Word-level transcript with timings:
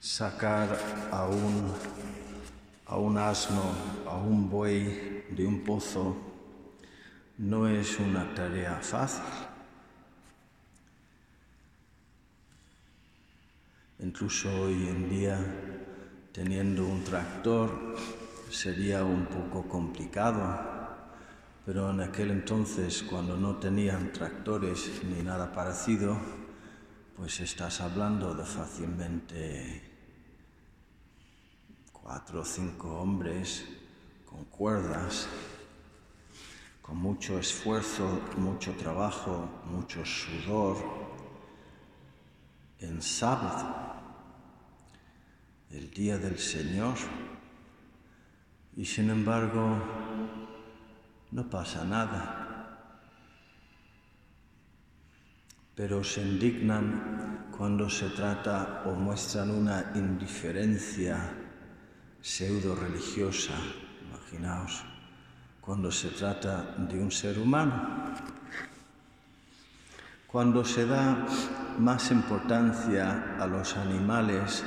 sacar 0.00 0.78
a 1.10 1.26
un, 1.26 1.72
a 2.86 2.96
un 2.96 3.18
asno, 3.18 3.62
a 4.06 4.16
un 4.16 4.48
buey 4.48 5.24
de 5.30 5.46
un 5.46 5.64
pozo, 5.64 6.16
no 7.38 7.68
es 7.68 7.98
una 7.98 8.34
tarea 8.34 8.76
fácil. 8.80 9.24
Incluso 14.00 14.48
hoy 14.62 14.88
en 14.88 15.10
día, 15.10 15.38
teniendo 16.32 16.86
un 16.86 17.02
tractor, 17.04 17.96
sería 18.50 19.04
un 19.04 19.26
poco 19.26 19.68
complicado 19.68 20.78
pero 21.68 21.90
en 21.90 22.00
aquel 22.00 22.30
entonces, 22.30 23.02
cuando 23.02 23.36
no 23.36 23.56
tenían 23.56 24.10
tractores 24.10 25.02
ni 25.04 25.22
nada 25.22 25.52
parecido, 25.52 26.16
pues 27.14 27.40
estás 27.40 27.82
hablando 27.82 28.32
de 28.32 28.42
fácilmente 28.42 29.87
cuatro 32.08 32.40
o 32.40 32.44
cinco 32.44 32.88
hombres 33.02 33.66
con 34.24 34.42
cuerdas, 34.46 35.28
con 36.80 36.96
mucho 36.96 37.38
esfuerzo, 37.38 38.22
mucho 38.38 38.72
trabajo, 38.76 39.46
mucho 39.66 40.02
sudor, 40.06 40.78
en 42.78 43.02
sábado, 43.02 43.74
el 45.70 45.90
día 45.90 46.16
del 46.16 46.38
Señor, 46.38 46.96
y 48.74 48.86
sin 48.86 49.10
embargo 49.10 49.76
no 51.30 51.50
pasa 51.50 51.84
nada. 51.84 53.04
Pero 55.74 56.02
se 56.02 56.22
indignan 56.22 57.50
cuando 57.54 57.90
se 57.90 58.08
trata 58.08 58.84
o 58.86 58.94
muestran 58.94 59.50
una 59.50 59.92
indiferencia 59.94 61.47
pseudo 62.20 62.74
religiosa, 62.74 63.54
imaginaos, 64.08 64.84
cuando 65.60 65.90
se 65.92 66.08
trata 66.08 66.74
de 66.78 66.98
un 66.98 67.10
ser 67.10 67.38
humano. 67.38 68.14
Cuando 70.26 70.64
se 70.64 70.86
da 70.86 71.26
más 71.78 72.10
importancia 72.10 73.36
a 73.38 73.46
los 73.46 73.76
animales 73.76 74.64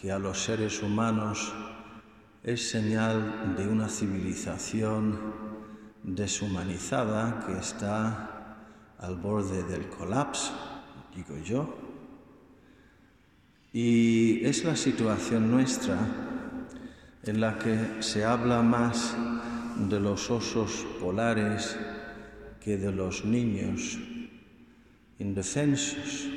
que 0.00 0.10
a 0.10 0.18
los 0.18 0.42
seres 0.42 0.82
humanos, 0.82 1.52
es 2.42 2.70
señal 2.70 3.54
de 3.56 3.68
una 3.68 3.88
civilización 3.88 5.18
deshumanizada 6.02 7.44
que 7.46 7.52
está 7.58 8.56
al 8.98 9.16
borde 9.16 9.62
del 9.64 9.88
colapso, 9.88 10.52
digo 11.14 11.36
yo. 11.38 11.74
Y 13.72 14.44
es 14.44 14.64
la 14.64 14.76
situación 14.76 15.50
nuestra 15.50 15.96
en 17.24 17.40
la 17.40 17.58
que 17.58 18.02
se 18.02 18.24
habla 18.24 18.62
más 18.62 19.16
de 19.76 20.00
los 20.00 20.30
osos 20.30 20.86
polares 21.00 21.76
que 22.60 22.76
de 22.76 22.92
los 22.92 23.24
niños 23.24 23.98
indefensos. 25.18 26.28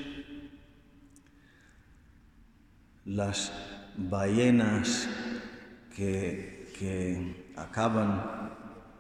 Las 3.06 3.52
ballenas 3.98 5.08
que, 5.96 6.72
que 6.78 7.52
acaban 7.56 8.46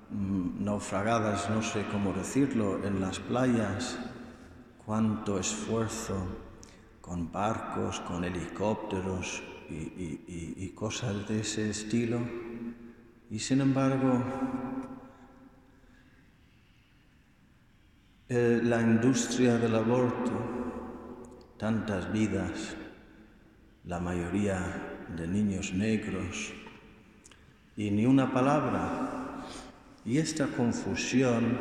Mm, 0.09 0.63
naufragadas, 0.63 1.49
no 1.49 1.63
sé 1.63 1.83
cómo 1.91 2.13
decirlo, 2.13 2.85
en 2.85 3.01
las 3.01 3.19
playas, 3.19 3.97
cuánto 4.85 5.39
esfuerzo 5.39 6.15
con 7.01 7.31
barcos, 7.31 7.99
con 8.01 8.23
helicópteros 8.23 9.41
y, 9.69 10.71
cosas 10.75 11.27
de 11.27 11.39
ese 11.39 11.69
estilo. 11.69 12.19
Y 13.29 13.39
sin 13.39 13.61
embargo, 13.61 14.21
eh, 18.29 18.59
la 18.63 18.81
industria 18.81 19.57
del 19.57 19.75
aborto, 19.75 21.53
tantas 21.57 22.11
vidas, 22.11 22.75
la 23.85 23.99
mayoría 23.99 25.05
de 25.15 25.27
niños 25.27 25.73
negros, 25.73 26.53
y 27.77 27.91
ni 27.91 28.05
una 28.05 28.31
palabra 28.31 29.25
y 30.05 30.19
esta 30.19 30.47
confusión 30.47 31.57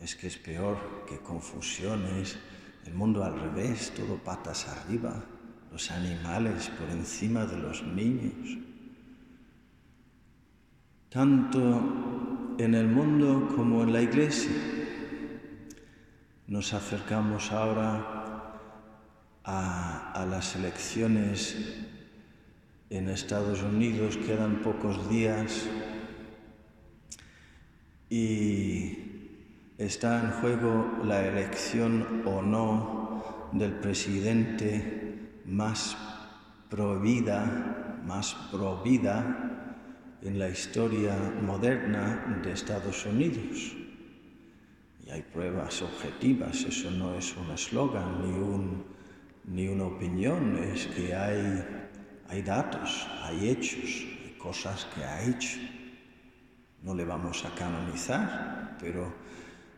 es 0.00 0.14
que 0.14 0.26
es 0.26 0.36
peor 0.36 1.04
que 1.08 1.18
confusiones, 1.18 2.36
el 2.84 2.92
mundo 2.92 3.24
al 3.24 3.40
revés, 3.40 3.92
todo 3.96 4.18
patas 4.18 4.68
arriba, 4.68 5.24
los 5.74 5.90
animales 5.90 6.70
por 6.78 6.88
encima 6.88 7.46
de 7.46 7.58
los 7.58 7.82
niños. 7.82 8.58
Tanto 11.08 12.54
en 12.58 12.76
el 12.76 12.86
mundo 12.86 13.52
como 13.56 13.82
en 13.82 13.92
la 13.92 14.00
iglesia. 14.00 14.52
Nos 16.46 16.72
acercamos 16.74 17.50
ahora 17.50 18.60
a, 19.42 20.24
las 20.30 20.54
elecciones 20.54 21.56
en 22.88 23.08
Estados 23.08 23.60
Unidos, 23.64 24.16
quedan 24.16 24.62
pocos 24.62 25.10
días 25.10 25.66
y 28.08 28.96
está 29.76 30.22
en 30.22 30.30
juego 30.40 31.00
la 31.04 31.26
elección 31.26 32.22
o 32.24 32.42
no 32.42 33.50
del 33.52 33.72
presidente 33.72 35.03
más 35.44 35.96
provida, 36.68 38.00
más 38.04 38.34
provida 38.50 39.78
en 40.22 40.38
la 40.38 40.48
historia 40.48 41.16
moderna 41.42 42.40
de 42.42 42.52
Estados 42.52 43.04
Unidos. 43.06 43.74
Y 45.06 45.10
hay 45.10 45.22
pruebas 45.22 45.82
objetivas, 45.82 46.64
eso 46.64 46.90
no 46.90 47.14
es 47.14 47.36
un 47.36 47.50
eslogan 47.50 48.22
ni, 48.22 48.38
un, 48.38 48.84
ni 49.44 49.68
una 49.68 49.84
opinión, 49.84 50.56
es 50.56 50.86
que 50.86 51.14
hay, 51.14 51.62
hay 52.28 52.42
datos, 52.42 53.06
hay 53.22 53.50
hechos, 53.50 54.06
hay 54.24 54.34
cosas 54.38 54.86
que 54.94 55.04
ha 55.04 55.22
hecho 55.22 55.58
no 56.84 56.94
le 56.94 57.04
vamos 57.04 57.44
a 57.46 57.54
canonizar, 57.54 58.76
pero 58.78 59.10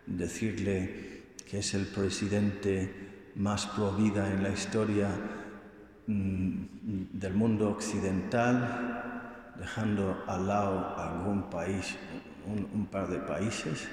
decirle 0.07 1.35
que 1.49 1.61
es 1.61 1.75
el 1.75 1.87
presidente 1.87 3.33
más 3.37 3.67
provida 3.67 4.33
en 4.33 4.43
la 4.43 4.51
historia 4.51 5.09
del 6.07 7.35
mundo 7.35 7.71
occidental, 7.71 9.53
dejando 9.59 10.23
al 10.27 10.47
lado 10.47 10.97
algún 10.97 11.51
país, 11.51 11.97
un, 12.47 12.69
un 12.73 12.87
par 12.87 13.09
de 13.09 13.19
países, 13.19 13.89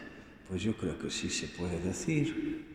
pues 0.47 0.61
yo 0.61 0.75
creo 0.77 0.97
que 0.99 1.09
sí 1.09 1.29
se 1.29 1.47
puede 1.47 1.79
decir. 1.79 2.73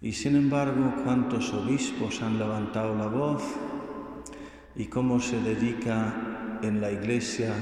Y 0.00 0.12
sin 0.12 0.36
embargo, 0.36 0.94
¿cuántos 1.04 1.52
obispos 1.52 2.22
han 2.22 2.38
levantado 2.38 2.96
la 2.96 3.06
voz? 3.06 3.42
¿Y 4.76 4.86
cómo 4.86 5.20
se 5.20 5.40
dedica 5.40 6.58
en 6.62 6.80
la 6.80 6.90
iglesia 6.90 7.54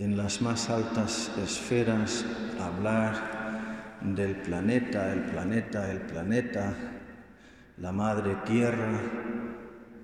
en 0.00 0.16
las 0.16 0.40
más 0.40 0.70
altas 0.70 1.30
esferas 1.36 2.24
hablar 2.58 3.98
del 4.00 4.34
planeta, 4.36 5.12
el 5.12 5.24
planeta, 5.24 5.90
el 5.90 6.00
planeta, 6.00 6.74
la 7.80 7.92
madre 7.92 8.36
tierra 8.46 9.00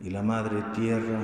y 0.03 0.11
la 0.11 0.23
madre 0.23 0.63
tierra 0.75 1.21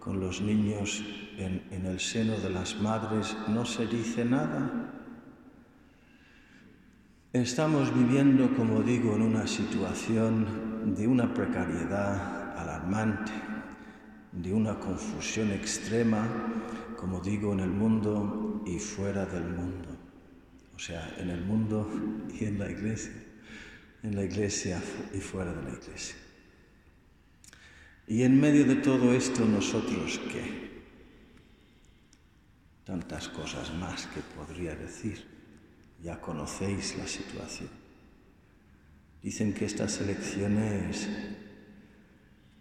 con 0.00 0.20
los 0.20 0.40
niños 0.40 1.04
en, 1.36 1.86
el 1.86 2.00
seno 2.00 2.36
de 2.38 2.50
las 2.50 2.80
madres 2.80 3.36
no 3.48 3.64
se 3.64 3.86
dice 3.86 4.24
nada. 4.24 4.92
Estamos 7.32 7.94
viviendo, 7.94 8.56
como 8.56 8.82
digo, 8.82 9.14
en 9.14 9.22
una 9.22 9.46
situación 9.46 10.94
de 10.96 11.06
una 11.06 11.32
precariedad 11.32 12.56
alarmante, 12.58 13.32
de 14.32 14.52
una 14.52 14.78
confusión 14.78 15.52
extrema 15.52 16.26
como 16.98 17.20
digo, 17.20 17.52
en 17.52 17.60
el 17.60 17.70
mundo 17.70 18.62
y 18.66 18.78
fuera 18.78 19.24
del 19.24 19.44
mundo. 19.44 19.88
O 20.74 20.78
sea, 20.78 21.14
en 21.18 21.30
el 21.30 21.44
mundo 21.44 21.88
y 22.38 22.44
en 22.44 22.58
la 22.58 22.70
iglesia. 22.70 23.12
En 24.02 24.14
la 24.14 24.24
iglesia 24.24 24.80
y 25.12 25.18
fuera 25.18 25.52
de 25.52 25.62
la 25.62 25.76
iglesia. 25.76 26.16
Y 28.06 28.22
en 28.22 28.40
medio 28.40 28.64
de 28.64 28.76
todo 28.76 29.12
esto, 29.12 29.44
nosotros 29.44 30.18
qué? 30.32 30.68
Tantas 32.84 33.28
cosas 33.28 33.74
más 33.74 34.06
que 34.06 34.20
podría 34.20 34.74
decir. 34.74 35.26
Ya 36.02 36.20
conocéis 36.20 36.96
la 36.96 37.06
situación. 37.06 37.68
Dicen 39.22 39.52
que 39.52 39.64
estas 39.66 40.00
elecciones 40.00 41.08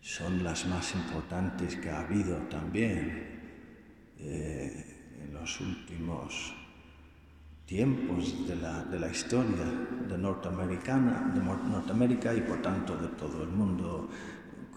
son 0.02 0.44
las 0.44 0.66
más 0.66 0.96
importantes 0.96 1.76
que 1.76 1.90
ha 1.90 2.00
habido 2.00 2.36
también 2.50 3.38
eh, 4.20 4.98
en 5.22 5.34
los 5.34 5.62
últimos 5.62 6.57
tiempos 7.68 8.48
de 8.48 8.56
la, 8.56 8.82
de 8.86 8.98
la 8.98 9.10
historia 9.10 9.66
de, 10.08 10.18
norteamericana, 10.18 11.32
de 11.36 11.42
Norteamérica 11.42 12.34
y 12.34 12.40
por 12.40 12.62
tanto 12.62 12.96
de 12.96 13.10
todo 13.10 13.44
el 13.44 13.50
mundo 13.50 14.10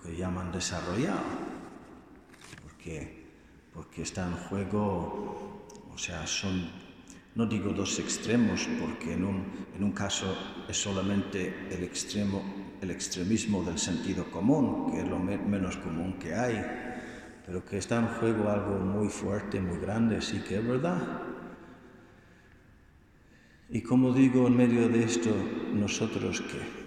que, 0.03 0.25
han 0.25 0.51
desarrollado, 0.51 1.23
porque, 2.63 3.27
porque 3.73 4.03
está 4.03 4.27
en 4.27 4.35
juego, 4.49 5.69
o 5.95 5.97
sea, 5.97 6.27
son, 6.27 6.69
no 7.37 7.47
digo 7.47 7.73
dos 7.73 7.97
extremos, 8.01 8.69
porque 8.81 9.15
en 9.15 9.25
un, 9.25 9.45
en 9.77 9.85
un 9.85 9.93
caso 9.93 10.27
es 10.69 10.77
solamente 10.77 11.69
el 11.71 11.85
extremo, 11.85 12.43
el 12.81 12.91
extremismo 12.91 13.63
del 13.63 13.79
sentido 13.79 14.29
común, 14.33 14.91
que 14.91 15.01
es 15.03 15.09
lo 15.09 15.21
menos 15.21 15.77
común 15.77 16.19
que 16.19 16.35
hay, 16.35 16.61
pero 17.47 17.65
que 17.65 17.79
está 17.79 18.01
en 18.01 18.09
juego 18.19 18.51
algo 18.51 18.81
muy 18.81 19.09
fuerte, 19.09 19.61
muy 19.61 19.79
grande, 19.79 20.21
sí 20.21 20.41
que 20.41 20.59
es 20.59 20.67
verdad. 20.67 21.31
Y 23.73 23.83
como 23.83 24.13
digo, 24.13 24.49
en 24.49 24.57
medio 24.57 24.89
de 24.89 25.05
esto, 25.05 25.31
nosotros 25.73 26.41
qué? 26.41 26.81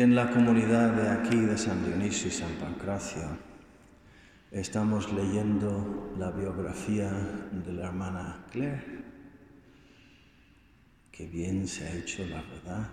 En 0.00 0.14
la 0.14 0.30
comunidad 0.30 0.92
de 0.92 1.08
aquí 1.08 1.36
de 1.36 1.58
San 1.58 1.84
Dionisio 1.84 2.28
y 2.28 2.30
San 2.30 2.52
Pancracio 2.60 3.36
estamos 4.52 5.12
leyendo 5.12 6.14
la 6.18 6.30
biografía 6.30 7.10
de 7.50 7.72
la 7.72 7.86
hermana 7.86 8.44
Claire. 8.52 9.04
Qué 11.10 11.26
bien 11.26 11.66
se 11.66 11.84
ha 11.86 11.96
hecho, 11.96 12.24
la 12.26 12.42
verdad, 12.42 12.90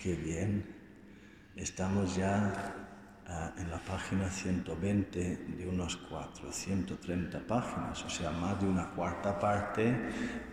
qué 0.00 0.14
bien. 0.14 0.66
Estamos 1.56 2.14
ya 2.14 2.93
ah, 3.28 3.52
en 3.58 3.70
la 3.70 3.78
página 3.78 4.28
120 4.28 5.36
de 5.58 5.68
unos 5.68 5.96
430 5.96 7.40
páginas, 7.46 8.04
o 8.04 8.10
sea, 8.10 8.30
más 8.30 8.60
de 8.60 8.68
una 8.68 8.90
cuarta 8.90 9.38
parte 9.38 9.94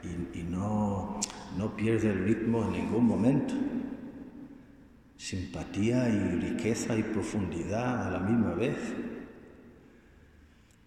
y, 0.03 0.39
y 0.39 0.43
no, 0.43 1.19
no 1.57 1.75
pierde 1.75 2.09
el 2.11 2.23
ritmo 2.25 2.63
en 2.63 2.71
ningún 2.71 3.05
momento 3.05 3.53
simpatía 5.21 6.09
y 6.09 6.17
riqueza 6.39 6.95
y 6.95 7.03
profundidad 7.03 8.07
a 8.07 8.09
la 8.09 8.19
misma 8.19 8.55
vez. 8.55 8.75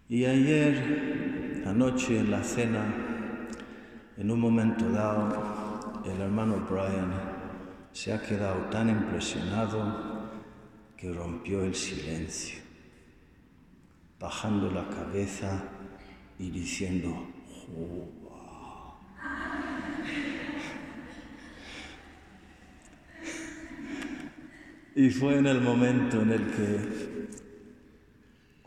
Y 0.09 0.25
ayer, 0.25 1.63
anoche 1.65 2.19
en 2.19 2.31
la 2.31 2.43
cena, 2.43 2.83
en 4.17 4.29
un 4.29 4.39
momento 4.41 4.91
dado, 4.91 6.03
el 6.05 6.19
hermano 6.19 6.67
Brian 6.69 7.13
se 7.93 8.11
ha 8.11 8.21
quedado 8.21 8.59
tan 8.65 8.89
impresionado 8.89 10.14
que 10.97 11.11
rompió 11.11 11.63
el 11.63 11.75
silencio, 11.75 12.59
bajando 14.19 14.71
la 14.71 14.87
cabeza 14.89 15.63
y 16.39 16.49
diciendo, 16.49 17.27
Y 24.97 25.09
fue 25.09 25.37
en 25.37 25.47
el 25.47 25.59
momento 25.59 26.21
en 26.21 26.31
el 26.31 26.51
que 26.51 27.27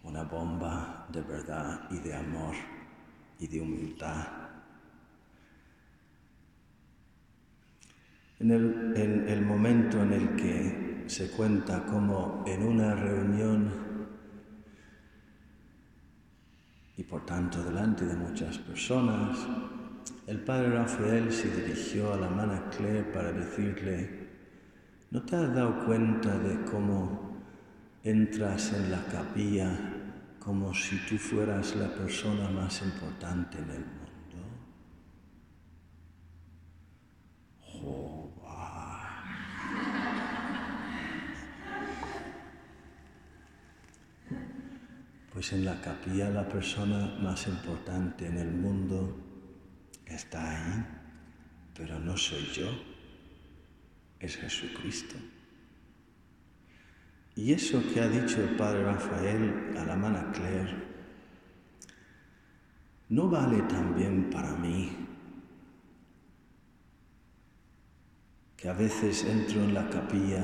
una 0.02 0.24
bomba 0.24 1.06
de 1.10 1.22
verdad 1.22 1.88
y 1.90 1.98
de 2.00 2.14
amor 2.14 2.54
y 3.38 3.46
de 3.46 3.60
humildad. 3.62 4.26
En 8.40 8.50
el, 8.50 9.26
el 9.26 9.40
momento 9.40 10.02
en 10.02 10.12
el 10.12 10.36
que 10.36 10.87
se 11.08 11.30
cuenta 11.30 11.84
como 11.84 12.44
en 12.46 12.62
una 12.62 12.94
reunión 12.94 13.72
y 16.96 17.02
por 17.04 17.24
tanto 17.24 17.62
delante 17.62 18.04
de 18.04 18.16
muchas 18.16 18.58
personas, 18.58 19.38
el 20.26 20.40
padre 20.40 20.70
Rafael 20.70 21.32
se 21.32 21.48
dirigió 21.48 22.12
a 22.12 22.16
la 22.16 22.28
mano 22.28 22.68
Claire 22.70 23.04
para 23.04 23.32
decirle, 23.32 24.28
¿No 25.10 25.22
te 25.22 25.36
has 25.36 25.54
dado 25.54 25.86
cuenta 25.86 26.38
de 26.38 26.64
cómo 26.70 27.38
entras 28.04 28.74
en 28.74 28.90
la 28.90 29.02
capilla 29.06 29.70
como 30.38 30.74
si 30.74 30.98
tú 31.06 31.16
fueras 31.16 31.74
la 31.76 31.88
persona 31.94 32.50
más 32.50 32.82
importante 32.82 33.56
en 33.56 33.70
el 33.70 33.84
mundo? 33.86 34.08
Pues 45.38 45.52
en 45.52 45.64
la 45.64 45.80
capilla 45.80 46.30
la 46.30 46.48
persona 46.48 47.14
más 47.20 47.46
importante 47.46 48.26
en 48.26 48.38
el 48.38 48.50
mundo 48.50 49.16
está 50.04 50.50
ahí, 50.50 50.84
pero 51.76 52.00
no 52.00 52.16
soy 52.16 52.44
yo 52.52 52.66
es 54.18 54.36
Jesucristo. 54.36 55.14
Y 57.36 57.52
eso 57.52 57.80
que 57.94 58.00
ha 58.00 58.08
dicho 58.08 58.42
el 58.42 58.56
Padre 58.56 58.82
Rafael 58.82 59.76
a 59.78 59.84
la 59.84 59.94
mana 59.94 60.32
Claire, 60.32 60.74
¿no 63.08 63.28
vale 63.28 63.62
también 63.68 64.30
para 64.30 64.56
mí? 64.56 64.90
Que 68.56 68.68
a 68.68 68.72
veces 68.72 69.22
entro 69.22 69.62
en 69.62 69.72
la 69.72 69.88
capilla 69.88 70.42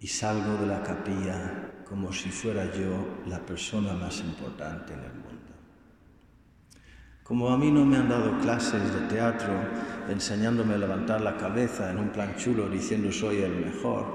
y 0.00 0.06
salgo 0.06 0.56
de 0.62 0.66
la 0.66 0.82
capilla 0.82 1.74
como 1.88 2.12
si 2.12 2.30
fuera 2.30 2.70
yo 2.72 3.22
la 3.26 3.38
persona 3.38 3.94
más 3.94 4.20
importante 4.20 4.92
en 4.92 5.00
el 5.00 5.12
mundo. 5.12 5.28
Como 7.22 7.48
a 7.50 7.58
mí 7.58 7.70
no 7.70 7.84
me 7.84 7.96
han 7.96 8.08
dado 8.08 8.38
clases 8.40 8.92
de 8.94 9.00
teatro 9.08 9.52
enseñándome 10.08 10.74
a 10.74 10.78
levantar 10.78 11.20
la 11.20 11.36
cabeza 11.36 11.90
en 11.90 11.98
un 11.98 12.08
plan 12.10 12.34
chulo 12.36 12.68
diciendo 12.68 13.10
soy 13.12 13.38
el 13.38 13.56
mejor, 13.56 14.06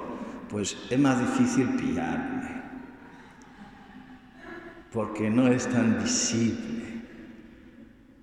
pues 0.49 0.77
es 0.89 0.99
más 0.99 1.19
difícil 1.19 1.75
pillarme, 1.75 2.61
porque 4.91 5.29
no 5.29 5.47
es 5.47 5.67
tan 5.67 6.01
visible, 6.01 7.01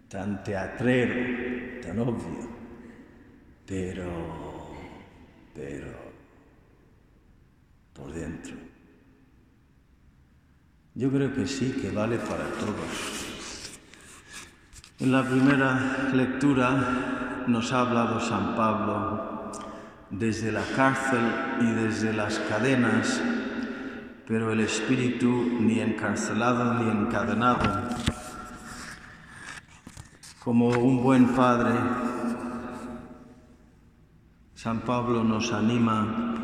tan 0.09 0.43
teatrero, 0.43 1.81
tan 1.83 1.99
obvio, 2.01 2.49
pero, 3.67 4.11
pero, 5.55 5.93
por 7.93 8.13
dentro. 8.13 8.70
Yo 10.95 11.09
creo 11.11 11.33
que 11.33 11.47
sí, 11.47 11.79
que 11.81 11.91
vale 11.93 12.19
para 12.19 12.45
todos. 12.59 13.21
En 14.99 15.13
la 15.13 15.23
primera 15.23 16.11
lectura 16.13 17.45
nos 17.47 17.73
ha 17.73 17.83
hablado 17.83 18.21
San 18.21 18.57
Pablo 18.57 19.53
desde 20.11 20.51
la 20.51 20.65
cárcel 20.75 21.21
y 21.61 21.67
desde 21.67 22.13
las 22.13 22.41
cadenas, 22.41 23.23
pero 24.27 24.53
el 24.53 24.61
espíritu 24.61 25.59
ni 25.61 25.79
encarcelado 25.79 26.75
ni 26.75 26.91
encadenado. 26.91 27.89
Como 30.43 30.71
un 30.71 31.03
buen 31.03 31.29
padre, 31.29 31.79
San 34.55 34.81
Pablo 34.81 35.23
nos 35.23 35.53
anima 35.53 36.35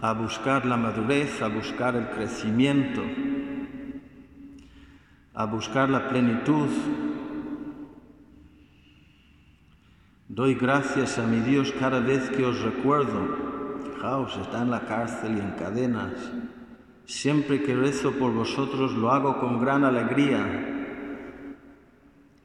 a 0.00 0.12
buscar 0.14 0.64
la 0.64 0.78
madurez, 0.78 1.42
a 1.42 1.48
buscar 1.48 1.94
el 1.94 2.08
crecimiento, 2.08 3.02
a 5.40 5.46
buscar 5.46 5.88
la 5.88 6.06
plenitud 6.08 6.68
Doy 10.28 10.54
gracias 10.54 11.18
a 11.18 11.26
mi 11.26 11.40
Dios 11.40 11.72
cada 11.72 11.98
vez 11.98 12.30
que 12.30 12.44
os 12.44 12.62
recuerdo. 12.62 13.20
Fijaos, 13.82 14.36
está 14.36 14.62
en 14.62 14.70
la 14.70 14.82
cárcel 14.86 15.36
y 15.36 15.40
en 15.40 15.50
cadenas. 15.52 16.12
Siempre 17.04 17.62
que 17.64 17.74
rezo 17.74 18.12
por 18.12 18.32
vosotros 18.32 18.92
lo 18.92 19.10
hago 19.10 19.40
con 19.40 19.60
gran 19.60 19.82
alegría. 19.82 20.40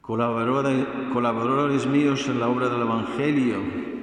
Colaboradores 0.00 1.86
míos 1.86 2.26
en 2.26 2.40
la 2.40 2.48
obra 2.48 2.68
del 2.70 2.82
Evangelio. 2.82 3.95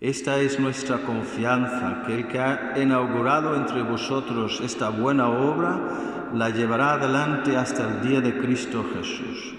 Esta 0.00 0.40
es 0.40 0.58
nuestra 0.58 1.02
confianza, 1.02 2.04
que 2.06 2.14
el 2.14 2.26
que 2.26 2.38
ha 2.38 2.72
inaugurado 2.80 3.54
entre 3.54 3.82
vosotros 3.82 4.60
esta 4.62 4.88
buena 4.88 5.28
obra 5.28 6.30
la 6.32 6.48
llevará 6.48 6.94
adelante 6.94 7.54
hasta 7.56 7.86
el 7.86 8.08
día 8.08 8.22
de 8.22 8.38
Cristo 8.38 8.82
Jesús. 8.94 9.54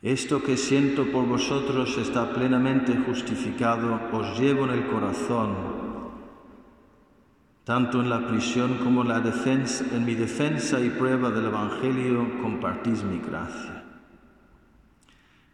Esto 0.00 0.42
que 0.44 0.56
siento 0.56 1.10
por 1.10 1.26
vosotros 1.26 1.98
está 1.98 2.32
plenamente 2.32 2.96
justificado, 3.04 4.00
os 4.12 4.38
llevo 4.38 4.64
en 4.64 4.70
el 4.70 4.86
corazón, 4.86 5.54
tanto 7.64 8.00
en 8.00 8.08
la 8.08 8.28
prisión 8.28 8.78
como 8.78 9.02
en, 9.02 9.08
la 9.08 9.20
defensa, 9.20 9.84
en 9.92 10.04
mi 10.04 10.14
defensa 10.14 10.80
y 10.80 10.88
prueba 10.90 11.30
del 11.30 11.46
Evangelio 11.46 12.40
compartís 12.40 13.02
mi 13.02 13.18
gracia. 13.18 13.84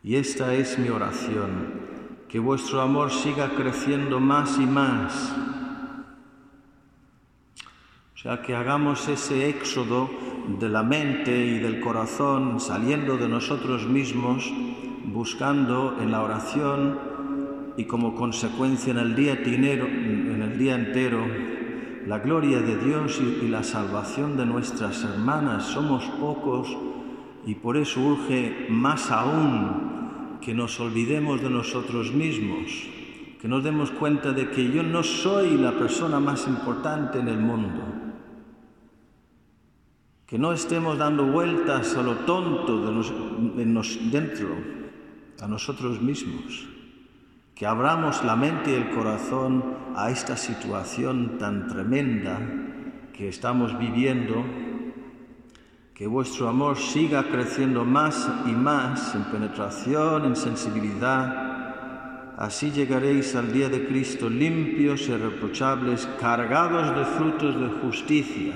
Y 0.03 0.15
esta 0.15 0.55
es 0.55 0.79
mi 0.79 0.91
oración, 0.91 1.96
que 2.37 2.41
vuestro 2.41 2.83
amor 2.83 3.11
siga 3.11 3.49
creciendo 3.57 4.21
más 4.21 4.59
y 4.59 4.67
más. 4.67 5.35
O 8.15 8.19
sea, 8.19 8.43
que 8.43 8.55
hagamos 8.55 9.09
ese 9.09 9.49
éxodo 9.49 10.11
de 10.61 10.69
la 10.69 10.83
mente 10.83 11.35
y 11.35 11.59
del 11.61 11.81
corazón, 11.81 12.61
saliendo 12.61 13.17
de 13.17 13.27
nosotros 13.27 13.87
mismos, 13.87 14.53
buscando 15.07 15.97
en 15.99 16.11
la 16.11 16.23
oración 16.23 16.99
y 17.79 17.85
como 17.85 18.15
consecuencia 18.15 18.91
en 18.91 18.99
el 18.99 19.17
día, 19.17 19.33
en 19.33 20.43
el 20.43 20.59
día 20.59 20.75
entero 20.75 21.27
la 22.07 22.19
gloria 22.19 22.61
de 22.61 22.77
Dios 22.77 23.19
y 23.19 23.49
la 23.49 23.63
salvación 23.63 24.37
de 24.37 24.45
nuestras 24.45 25.03
hermanas. 25.05 25.65
Somos 25.65 26.05
pocos 26.21 26.69
y 27.47 27.55
por 27.55 27.79
eso 27.79 27.99
urge 27.99 28.67
más 28.69 29.11
aún 29.11 29.97
que 30.41 30.55
nos 30.55 30.79
olvidemos 30.81 31.43
de 31.43 31.51
nosotros 31.51 32.13
mismos, 32.13 32.89
que 33.41 33.49
nos 33.49 33.63
demos 33.65 33.91
cuenta 33.91 34.33
de 34.33 34.51
que 34.51 34.71
yo 34.71 34.83
no 34.83 35.03
soy 35.03 35.57
la 35.57 35.73
persona 35.73 36.21
más 36.21 36.47
importante 36.47 37.19
en 37.19 37.29
el 37.29 37.39
mundo, 37.39 37.83
que 40.27 40.39
no 40.39 40.53
estemos 40.53 40.99
dando 40.99 41.27
vueltas 41.27 41.97
a 41.97 42.03
lo 42.03 42.17
tonto 42.27 42.81
de 42.81 43.65
dentro, 44.11 44.49
a 45.41 45.47
nosotros 45.47 46.01
mismos 46.01 46.77
que 47.57 47.65
abramos 47.65 48.23
la 48.23 48.37
mente 48.37 48.73
y 48.73 48.75
el 48.75 48.91
corazón 48.91 49.65
a 49.97 50.11
esta 50.11 50.37
situación 50.37 51.39
tan 51.39 51.67
tremenda 51.69 52.39
que 53.15 53.29
estamos 53.29 53.79
viviendo, 53.79 54.45
que 55.97 56.07
vuestro 56.07 56.49
amor 56.49 56.77
siga 56.77 57.25
creciendo 57.25 57.85
más 57.85 58.31
y 58.47 58.51
más 58.51 59.15
en 59.15 59.25
penetración, 59.25 60.27
en 60.27 60.37
sensibilidad. 60.37 62.35
Así 62.37 62.71
llegaréis 62.71 63.35
al 63.35 63.51
día 63.51 63.71
de 63.71 63.87
Cristo 63.87 64.29
limpios 64.29 65.09
y 65.09 65.13
irreprochables, 65.13 66.07
cargados 66.21 66.95
de 66.95 67.05
frutos 67.17 67.59
de 67.59 67.69
justicia, 67.81 68.55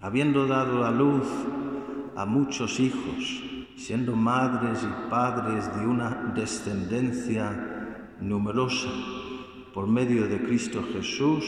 habiendo 0.00 0.46
dado 0.46 0.84
a 0.86 0.90
luz 0.90 1.26
a 2.16 2.24
muchos 2.24 2.80
hijos 2.80 3.42
siendo 3.76 4.14
madres 4.14 4.82
y 4.82 5.10
padres 5.10 5.74
de 5.76 5.86
una 5.86 6.32
descendencia 6.34 8.14
numerosa 8.20 8.88
por 9.72 9.88
medio 9.88 10.28
de 10.28 10.40
Cristo 10.42 10.82
Jesús, 10.92 11.44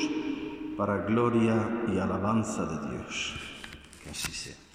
para 0.76 1.06
gloria 1.06 1.84
y 1.88 1.98
alabanza 1.98 2.66
de 2.66 2.90
Dios. 2.90 3.55
Que 4.06 4.12
así 4.12 4.32
sea. 4.32 4.65